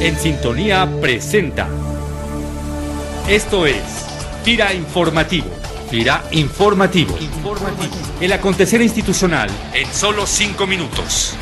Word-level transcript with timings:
En 0.00 0.18
Sintonía 0.18 0.88
presenta. 1.00 1.68
Esto 3.28 3.66
es 3.66 3.82
Fira 4.44 4.74
Informativo. 4.74 5.46
Fira 5.90 6.22
Informativo. 6.32 7.16
Informativo. 7.18 7.94
El 8.20 8.32
acontecer 8.32 8.82
institucional 8.82 9.48
en 9.72 9.86
solo 9.92 10.26
cinco 10.26 10.66
minutos. 10.66 11.34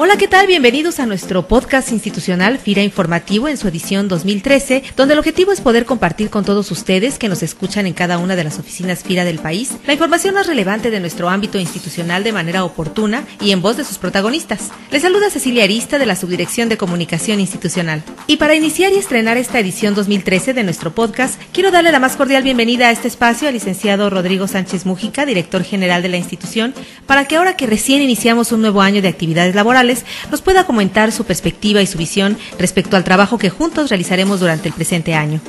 Hola, 0.00 0.16
¿qué 0.16 0.28
tal? 0.28 0.46
Bienvenidos 0.46 1.00
a 1.00 1.06
nuestro 1.06 1.48
podcast 1.48 1.90
institucional 1.90 2.58
FIRA 2.58 2.84
Informativo 2.84 3.48
en 3.48 3.56
su 3.56 3.66
edición 3.66 4.06
2013, 4.06 4.84
donde 4.94 5.14
el 5.14 5.18
objetivo 5.18 5.50
es 5.50 5.60
poder 5.60 5.86
compartir 5.86 6.30
con 6.30 6.44
todos 6.44 6.70
ustedes 6.70 7.18
que 7.18 7.28
nos 7.28 7.42
escuchan 7.42 7.84
en 7.84 7.94
cada 7.94 8.18
una 8.18 8.36
de 8.36 8.44
las 8.44 8.60
oficinas 8.60 9.02
FIRA 9.02 9.24
del 9.24 9.40
país 9.40 9.72
la 9.88 9.94
información 9.94 10.36
más 10.36 10.46
relevante 10.46 10.92
de 10.92 11.00
nuestro 11.00 11.28
ámbito 11.28 11.58
institucional 11.58 12.22
de 12.22 12.30
manera 12.30 12.62
oportuna 12.62 13.24
y 13.40 13.50
en 13.50 13.60
voz 13.60 13.76
de 13.76 13.82
sus 13.82 13.98
protagonistas. 13.98 14.70
Les 14.92 15.02
saluda 15.02 15.30
Cecilia 15.30 15.64
Arista 15.64 15.98
de 15.98 16.06
la 16.06 16.14
Subdirección 16.14 16.68
de 16.68 16.76
Comunicación 16.76 17.40
Institucional. 17.40 18.04
Y 18.28 18.36
para 18.36 18.54
iniciar 18.54 18.92
y 18.92 18.98
estrenar 18.98 19.36
esta 19.36 19.58
edición 19.58 19.96
2013 19.96 20.54
de 20.54 20.62
nuestro 20.62 20.94
podcast, 20.94 21.42
quiero 21.50 21.72
darle 21.72 21.90
la 21.90 21.98
más 21.98 22.14
cordial 22.14 22.44
bienvenida 22.44 22.86
a 22.86 22.92
este 22.92 23.08
espacio 23.08 23.48
al 23.48 23.54
licenciado 23.54 24.10
Rodrigo 24.10 24.46
Sánchez 24.46 24.86
Mújica, 24.86 25.26
director 25.26 25.64
general 25.64 26.02
de 26.02 26.08
la 26.08 26.18
institución, 26.18 26.72
para 27.06 27.24
que 27.24 27.34
ahora 27.34 27.56
que 27.56 27.66
recién 27.66 28.00
iniciamos 28.00 28.52
un 28.52 28.60
nuevo 28.60 28.80
año 28.80 29.02
de 29.02 29.08
actividades 29.08 29.56
laborales, 29.56 29.87
nos 30.30 30.42
pueda 30.42 30.64
comentar 30.64 31.12
su 31.12 31.24
perspectiva 31.24 31.82
y 31.82 31.86
su 31.86 31.98
visión 31.98 32.36
respecto 32.58 32.96
al 32.96 33.04
trabajo 33.04 33.38
que 33.38 33.50
juntos 33.50 33.90
realizaremos 33.90 34.40
durante 34.40 34.68
el 34.68 34.74
presente 34.74 35.14
año. 35.14 35.40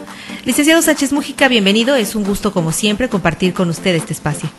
Licenciado 0.45 0.81
Sánchez 0.81 1.11
Mújica, 1.11 1.47
bienvenido. 1.47 1.95
Es 1.95 2.15
un 2.15 2.23
gusto, 2.23 2.51
como 2.51 2.71
siempre, 2.71 3.09
compartir 3.09 3.53
con 3.53 3.69
usted 3.69 3.95
este 3.95 4.13
espacio. 4.13 4.49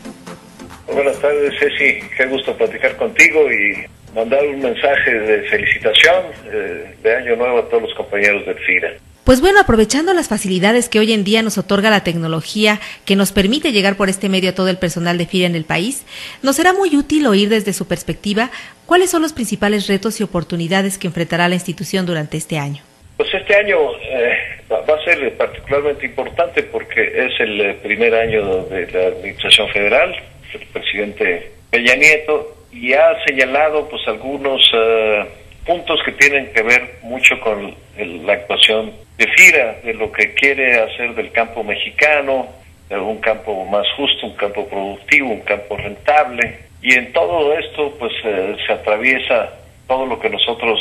Buenas 0.92 1.18
tardes, 1.20 1.54
Ceci. 1.58 2.00
Qué 2.16 2.26
gusto 2.26 2.56
platicar 2.56 2.96
contigo 2.96 3.50
y 3.50 3.86
mandar 4.14 4.44
un 4.46 4.60
mensaje 4.60 5.12
de 5.12 5.42
felicitación 5.48 6.24
eh, 6.52 6.96
de 7.02 7.16
Año 7.16 7.36
Nuevo 7.36 7.58
a 7.58 7.68
todos 7.68 7.84
los 7.84 7.94
compañeros 7.94 8.44
del 8.46 8.58
FIRA. 8.58 8.92
Pues 9.30 9.40
bueno, 9.40 9.60
aprovechando 9.60 10.12
las 10.12 10.26
facilidades 10.26 10.88
que 10.88 10.98
hoy 10.98 11.12
en 11.12 11.22
día 11.22 11.40
nos 11.42 11.56
otorga 11.56 11.88
la 11.88 12.02
tecnología 12.02 12.80
que 13.06 13.14
nos 13.14 13.30
permite 13.30 13.70
llegar 13.70 13.96
por 13.96 14.08
este 14.08 14.28
medio 14.28 14.50
a 14.50 14.56
todo 14.56 14.68
el 14.68 14.76
personal 14.76 15.18
de 15.18 15.26
FIRA 15.26 15.46
en 15.46 15.54
el 15.54 15.64
país, 15.64 16.04
nos 16.42 16.56
será 16.56 16.72
muy 16.72 16.96
útil 16.96 17.28
oír 17.28 17.48
desde 17.48 17.72
su 17.72 17.86
perspectiva 17.86 18.50
cuáles 18.86 19.08
son 19.08 19.22
los 19.22 19.32
principales 19.32 19.86
retos 19.86 20.18
y 20.18 20.24
oportunidades 20.24 20.98
que 20.98 21.06
enfrentará 21.06 21.48
la 21.48 21.54
institución 21.54 22.06
durante 22.06 22.38
este 22.38 22.58
año. 22.58 22.82
Pues 23.18 23.32
este 23.32 23.54
año 23.54 23.76
eh, 24.02 24.36
va 24.68 24.94
a 24.96 25.04
ser 25.04 25.32
particularmente 25.36 26.06
importante 26.06 26.64
porque 26.64 27.00
es 27.00 27.38
el 27.38 27.60
eh, 27.60 27.74
primer 27.84 28.12
año 28.12 28.64
de 28.64 28.90
la 28.90 29.16
Administración 29.16 29.68
Federal, 29.68 30.12
el 30.54 30.66
presidente 30.72 31.52
Peña 31.70 31.94
Nieto, 31.94 32.64
y 32.72 32.94
ha 32.94 33.16
señalado 33.24 33.88
pues 33.88 34.02
algunos 34.08 34.60
eh, 34.74 35.24
puntos 35.70 36.00
que 36.04 36.10
tienen 36.10 36.52
que 36.52 36.62
ver 36.62 36.96
mucho 37.02 37.38
con 37.38 37.72
la 37.96 38.32
actuación 38.32 38.92
de 39.16 39.28
FIRA, 39.28 39.76
de 39.84 39.94
lo 39.94 40.10
que 40.10 40.34
quiere 40.34 40.80
hacer 40.80 41.14
del 41.14 41.30
campo 41.30 41.62
mexicano, 41.62 42.48
un 42.90 43.18
campo 43.18 43.64
más 43.66 43.86
justo, 43.96 44.26
un 44.26 44.34
campo 44.34 44.66
productivo, 44.66 45.28
un 45.30 45.42
campo 45.42 45.76
rentable. 45.76 46.58
Y 46.82 46.94
en 46.94 47.12
todo 47.12 47.56
esto 47.56 47.94
pues 48.00 48.10
eh, 48.24 48.56
se 48.66 48.72
atraviesa 48.72 49.48
todo 49.86 50.06
lo 50.06 50.18
que 50.18 50.28
nosotros 50.28 50.80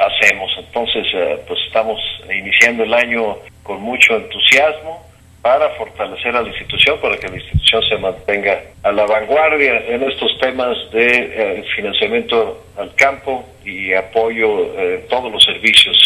hacemos. 0.00 0.50
Entonces 0.58 1.06
eh, 1.14 1.38
pues 1.46 1.60
estamos 1.68 2.00
iniciando 2.28 2.82
el 2.82 2.92
año 2.92 3.36
con 3.62 3.80
mucho 3.82 4.16
entusiasmo 4.16 5.06
para 5.44 5.68
fortalecer 5.76 6.34
a 6.34 6.40
la 6.40 6.48
institución, 6.48 6.98
para 7.02 7.18
que 7.18 7.28
la 7.28 7.36
institución 7.36 7.82
se 7.86 7.98
mantenga 7.98 8.62
a 8.82 8.90
la 8.90 9.04
vanguardia 9.04 9.76
en 9.88 10.02
estos 10.02 10.38
temas 10.40 10.74
de 10.90 11.06
eh, 11.06 11.64
financiamiento 11.76 12.64
al 12.78 12.94
campo 12.94 13.44
y 13.62 13.92
apoyo 13.92 14.74
en 14.80 15.06
todos 15.06 15.30
los 15.30 15.44
servicios 15.44 15.96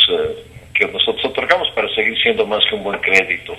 que 0.78 0.86
nosotros 0.86 1.24
otorgamos 1.24 1.68
para 1.74 1.88
seguir 1.94 2.16
siendo 2.22 2.46
más 2.46 2.64
que 2.68 2.76
un 2.76 2.84
buen 2.84 3.00
crédito. 3.00 3.54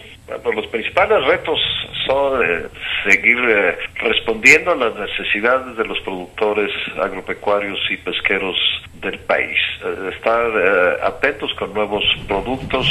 Los 0.55 0.67
principales 0.67 1.25
retos 1.25 1.59
son 2.05 2.43
eh, 2.43 2.67
seguir 3.09 3.37
eh, 3.47 3.77
respondiendo 3.95 4.71
a 4.71 4.75
las 4.75 4.95
necesidades 4.95 5.75
de 5.75 5.85
los 5.85 5.99
productores 6.01 6.71
agropecuarios 7.01 7.79
y 7.89 7.97
pesqueros 7.97 8.55
del 9.01 9.19
país, 9.19 9.57
eh, 9.83 10.11
estar 10.15 11.01
atentos 11.03 11.53
con 11.55 11.73
nuevos 11.73 12.03
productos, 12.27 12.87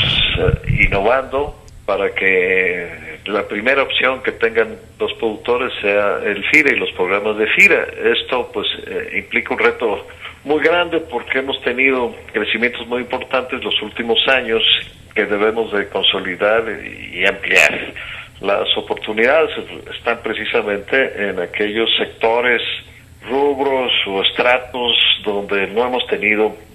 innovando 0.79 1.57
para 1.89 2.15
que 2.15 3.19
la 3.25 3.49
primera 3.49 3.83
opción 3.83 4.23
que 4.23 4.33
tengan 4.33 4.77
los 5.01 5.11
productores 5.15 5.73
sea 5.81 6.19
el 6.23 6.45
FIRA 6.45 6.75
y 6.75 6.77
los 6.77 6.93
programas 6.93 7.39
de 7.39 7.47
FIRA. 7.47 7.87
Esto 8.15 8.51
pues 8.53 8.67
implica 9.15 9.55
un 9.55 9.59
reto 9.59 10.07
muy 10.45 10.63
grande 10.63 11.01
porque 11.01 11.39
hemos 11.39 11.59
tenido 11.63 12.15
crecimientos 12.31 12.87
muy 12.89 13.01
importantes 13.01 13.65
los 13.65 13.81
últimos 13.81 14.19
años 14.29 14.63
que 15.15 15.25
debemos 15.25 15.73
de 15.73 15.89
consolidar 15.89 16.63
y 17.11 17.25
ampliar. 17.25 17.95
Las 18.43 18.69
oportunidades 18.77 19.49
están 19.97 20.19
precisamente 20.23 21.31
en 21.31 21.41
aquellos 21.41 21.89
sectores, 21.97 22.61
rubros 23.31 23.91
o 24.07 24.23
estratos 24.25 24.93
donde 25.25 25.67
no 25.69 25.87
hemos 25.87 26.07
tenido 26.07 26.49
eh, 26.49 26.68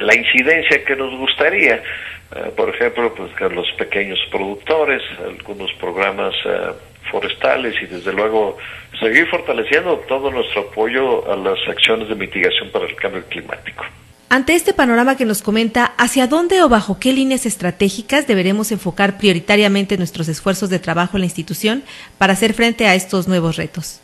la 0.00 0.14
incidencia 0.14 0.84
que 0.84 0.96
nos 0.96 1.16
gustaría. 1.18 1.82
Eh, 2.34 2.52
por 2.56 2.74
ejemplo, 2.74 3.14
pues 3.14 3.30
los 3.52 3.70
pequeños 3.78 4.18
productores, 4.30 5.02
algunos 5.24 5.72
programas 5.74 6.34
eh, 6.44 6.72
forestales 7.10 7.74
y 7.80 7.86
desde 7.86 8.12
luego 8.12 8.58
seguir 8.98 9.26
fortaleciendo 9.28 9.96
todo 10.08 10.30
nuestro 10.30 10.62
apoyo 10.62 11.30
a 11.30 11.36
las 11.36 11.58
acciones 11.68 12.08
de 12.08 12.14
mitigación 12.14 12.70
para 12.70 12.86
el 12.86 12.96
cambio 12.96 13.22
climático. 13.28 13.84
Ante 14.28 14.56
este 14.56 14.72
panorama 14.72 15.16
que 15.16 15.24
nos 15.24 15.40
comenta, 15.40 15.92
¿hacia 15.98 16.26
dónde 16.26 16.60
o 16.62 16.68
bajo 16.68 16.98
qué 16.98 17.12
líneas 17.12 17.46
estratégicas 17.46 18.26
deberemos 18.26 18.72
enfocar 18.72 19.18
prioritariamente 19.18 19.96
nuestros 19.96 20.26
esfuerzos 20.26 20.68
de 20.68 20.80
trabajo 20.80 21.16
en 21.16 21.20
la 21.20 21.26
institución 21.26 21.84
para 22.18 22.32
hacer 22.32 22.52
frente 22.52 22.88
a 22.88 22.96
estos 22.96 23.28
nuevos 23.28 23.56
retos? 23.56 24.00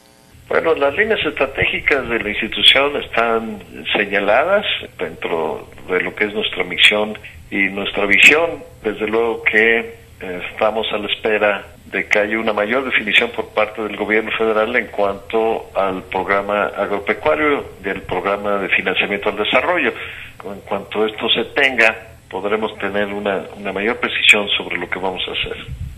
Bueno, 0.48 0.74
las 0.74 0.94
líneas 0.96 1.20
estratégicas 1.24 2.08
de 2.08 2.18
la 2.18 2.28
institución 2.28 2.96
están 3.02 3.62
señaladas 3.96 4.66
dentro 4.98 5.68
de 5.88 6.00
lo 6.02 6.14
que 6.14 6.24
es 6.24 6.34
nuestra 6.34 6.64
misión 6.64 7.18
y 7.50 7.68
nuestra 7.68 8.06
visión. 8.06 8.62
Desde 8.82 9.06
luego 9.06 9.42
que 9.44 9.78
eh, 10.20 10.42
estamos 10.52 10.86
a 10.92 10.98
la 10.98 11.06
espera 11.06 11.66
de 11.86 12.06
que 12.06 12.18
haya 12.18 12.38
una 12.38 12.52
mayor 12.52 12.84
definición 12.84 13.30
por 13.30 13.48
parte 13.50 13.82
del 13.82 13.96
gobierno 13.96 14.30
federal 14.36 14.74
en 14.74 14.86
cuanto 14.86 15.70
al 15.74 16.02
programa 16.04 16.66
agropecuario 16.66 17.64
y 17.84 17.88
el 17.88 18.02
programa 18.02 18.58
de 18.58 18.68
financiamiento 18.68 19.28
al 19.28 19.36
desarrollo. 19.36 19.92
En 20.44 20.60
cuanto 20.60 21.06
esto 21.06 21.28
se 21.28 21.44
tenga, 21.54 21.94
podremos 22.30 22.76
tener 22.78 23.06
una, 23.06 23.44
una 23.56 23.72
mayor 23.72 23.98
precisión 23.98 24.48
sobre 24.56 24.78
lo 24.78 24.88
que 24.88 24.98
vamos 24.98 25.22
a 25.28 25.32
hacer. 25.32 25.91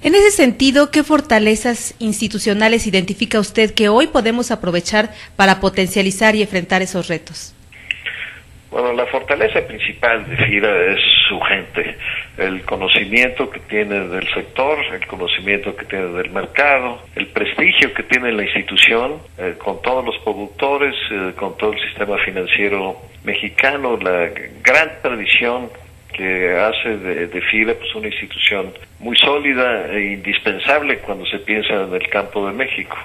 En 0.00 0.14
ese 0.14 0.30
sentido, 0.30 0.92
¿qué 0.92 1.02
fortalezas 1.02 1.94
institucionales 1.98 2.86
identifica 2.86 3.40
usted 3.40 3.74
que 3.74 3.88
hoy 3.88 4.06
podemos 4.06 4.52
aprovechar 4.52 5.10
para 5.34 5.58
potencializar 5.58 6.36
y 6.36 6.42
enfrentar 6.42 6.82
esos 6.82 7.08
retos? 7.08 7.52
Bueno, 8.70 8.92
la 8.92 9.06
fortaleza 9.06 9.66
principal 9.66 10.28
de 10.28 10.36
FIRA 10.36 10.92
es 10.92 11.00
su 11.28 11.40
gente, 11.40 11.96
el 12.36 12.62
conocimiento 12.62 13.50
que 13.50 13.60
tiene 13.60 14.08
del 14.08 14.28
sector, 14.32 14.78
el 14.92 15.04
conocimiento 15.06 15.74
que 15.74 15.86
tiene 15.86 16.06
del 16.08 16.30
mercado, 16.30 17.02
el 17.16 17.26
prestigio 17.28 17.92
que 17.92 18.02
tiene 18.04 18.30
la 18.30 18.44
institución 18.44 19.14
eh, 19.38 19.54
con 19.58 19.82
todos 19.82 20.04
los 20.04 20.18
productores, 20.18 20.94
eh, 21.10 21.32
con 21.34 21.56
todo 21.56 21.72
el 21.72 21.80
sistema 21.80 22.18
financiero 22.18 23.00
mexicano, 23.24 23.96
la 23.96 24.30
gran 24.62 24.90
tradición 25.02 25.70
que 26.18 26.58
hace 26.58 26.96
de, 26.96 27.28
de 27.28 27.40
FIRA 27.40 27.74
pues 27.74 27.94
una 27.94 28.08
institución 28.08 28.72
muy 28.98 29.16
sólida 29.16 29.86
e 29.92 30.12
indispensable 30.14 30.98
cuando 30.98 31.24
se 31.26 31.38
piensa 31.38 31.74
en 31.74 31.94
el 31.94 32.08
campo 32.08 32.44
de 32.46 32.52
México. 32.52 32.96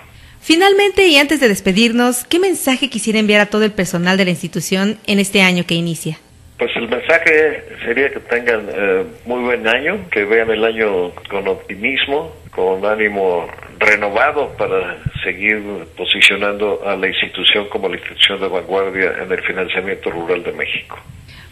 Finalmente, 0.41 1.07
y 1.07 1.17
antes 1.17 1.39
de 1.39 1.47
despedirnos, 1.47 2.25
¿qué 2.25 2.39
mensaje 2.39 2.89
quisiera 2.89 3.19
enviar 3.19 3.39
a 3.39 3.45
todo 3.45 3.63
el 3.63 3.71
personal 3.71 4.17
de 4.17 4.25
la 4.25 4.31
institución 4.31 4.97
en 5.07 5.19
este 5.19 5.41
año 5.41 5.63
que 5.65 5.75
inicia? 5.75 6.17
Pues 6.57 6.75
el 6.75 6.89
mensaje 6.89 7.63
sería 7.85 8.09
que 8.09 8.19
tengan 8.19 8.67
eh, 8.69 9.03
muy 9.25 9.41
buen 9.41 9.67
año, 9.67 10.09
que 10.11 10.25
vean 10.25 10.49
el 10.49 10.65
año 10.65 11.11
con 11.29 11.47
optimismo, 11.47 12.33
con 12.51 12.85
ánimo 12.85 13.47
renovado 13.79 14.49
para 14.57 14.97
seguir 15.23 15.61
posicionando 15.95 16.81
a 16.85 16.95
la 16.95 17.07
institución 17.07 17.69
como 17.69 17.87
la 17.87 17.95
institución 17.95 18.39
de 18.39 18.47
vanguardia 18.47 19.13
en 19.23 19.31
el 19.31 19.41
financiamiento 19.43 20.09
rural 20.09 20.43
de 20.43 20.51
México. 20.53 20.99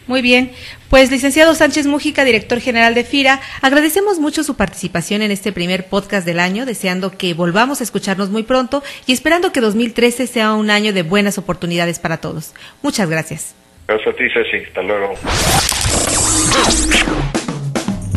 Muy 0.06 0.20
bien, 0.20 0.50
pues 0.90 1.10
licenciado 1.10 1.54
Sánchez 1.54 1.86
Mújica, 1.86 2.24
director 2.24 2.60
general 2.60 2.94
de 2.94 3.04
FIRA, 3.04 3.40
agradecemos 3.60 4.18
mucho 4.18 4.42
su 4.42 4.56
participación 4.56 5.22
en 5.22 5.30
este 5.30 5.52
primer 5.52 5.86
podcast 5.86 6.26
del 6.26 6.40
año, 6.40 6.66
deseando 6.66 7.16
que 7.16 7.34
volvamos 7.34 7.80
a 7.80 7.84
escucharnos 7.84 8.30
muy 8.30 8.42
pronto 8.42 8.82
y 9.06 9.12
esperando 9.12 9.52
que 9.52 9.60
2013 9.60 10.26
sea 10.26 10.54
un 10.54 10.70
año 10.70 10.92
de 10.92 11.02
buenas 11.02 11.38
oportunidades 11.38 11.98
para 11.98 12.16
todos. 12.18 12.52
Muchas 12.82 13.08
gracias. 13.08 13.54
Gracias 13.86 14.14
a 14.14 14.16
ti, 14.16 14.24
Ceci. 14.32 14.64
Hasta 14.66 14.82
luego. 14.82 15.14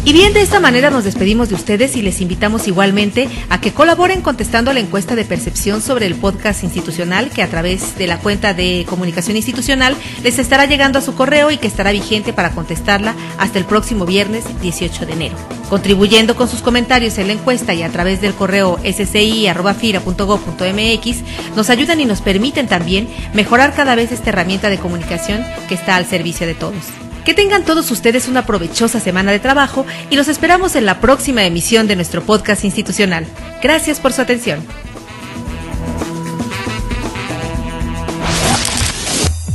Y 0.06 0.14
bien, 0.14 0.32
de 0.34 0.42
esta 0.44 0.60
manera 0.60 0.92
nos 0.92 1.04
despedimos 1.04 1.50
de 1.50 1.56
ustedes 1.56 1.96
y 1.96 2.04
les 2.04 2.22
invitamos 2.22 2.68
igualmente 2.68 3.28
a 3.50 3.60
que 3.60 3.74
colaboren 3.74 4.22
contestando 4.22 4.72
la 4.72 4.80
encuesta 4.80 5.16
de 5.16 5.26
percepción 5.26 5.82
sobre 5.82 6.06
el 6.06 6.14
podcast 6.14 6.64
institucional 6.64 7.32
que 7.32 7.42
a 7.42 7.50
través 7.50 7.98
de 7.98 8.06
la 8.06 8.20
cuenta 8.20 8.54
de 8.54 8.86
comunicación 8.88 9.36
institucional 9.36 9.96
les 10.22 10.38
estará 10.38 10.68
llegando 10.68 11.00
a 11.00 11.02
su 11.02 11.16
correo 11.16 11.50
y 11.50 11.58
que 11.58 11.66
estará 11.66 11.92
vigente 11.92 12.34
para 12.34 12.52
contestarla 12.52 13.16
hasta 13.40 13.58
el 13.58 13.66
próximo 13.66 14.06
viernes 14.06 14.46
18 14.62 15.08
de 15.08 15.14
enero. 15.14 15.38
Contribuyendo 15.72 16.36
con 16.36 16.48
sus 16.48 16.62
comentarios 16.62 17.18
en 17.18 17.26
la 17.26 17.34
encuesta 17.34 17.74
y 17.74 17.82
a 17.82 17.90
través 17.90 18.22
del 18.22 18.36
correo 18.36 18.80
sci.fira.gov.mx 18.84 21.18
nos 21.56 21.70
ayudan 21.72 22.00
y 22.00 22.06
nos 22.06 22.22
permiten 22.22 22.68
también 22.68 23.10
mejorar 23.34 23.74
cada 23.74 23.96
vez 23.96 24.12
esta 24.12 24.30
herramienta 24.30 24.70
de 24.70 24.78
comunicación 24.78 25.44
que 25.68 25.74
está 25.74 25.96
al 25.96 26.06
servicio 26.06 26.46
de 26.46 26.54
todos. 26.54 27.05
Que 27.26 27.34
tengan 27.34 27.66
todos 27.66 27.90
ustedes 27.90 28.28
una 28.28 28.46
provechosa 28.46 29.00
semana 29.00 29.32
de 29.32 29.40
trabajo 29.40 29.84
y 30.12 30.16
los 30.16 30.28
esperamos 30.28 30.76
en 30.76 30.86
la 30.86 31.02
próxima 31.02 31.44
emisión 31.44 31.88
de 31.88 31.96
nuestro 31.96 32.24
podcast 32.24 32.64
institucional. 32.64 33.26
Gracias 33.64 34.00
por 34.00 34.14
su 34.14 34.22
atención. 34.22 34.64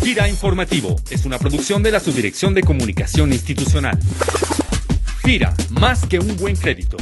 FIRA 0.02 0.28
Informativo 0.28 0.96
es 1.11 1.25
una 1.25 1.38
producción 1.38 1.84
de 1.84 1.93
la 1.93 2.00
Subdirección 2.00 2.55
de 2.55 2.62
Comunicación 2.62 3.32
Institucional. 3.32 3.96
FIRA, 5.23 5.55
más 5.70 6.05
que 6.06 6.19
un 6.19 6.37
buen 6.37 6.56
crédito. 6.56 6.96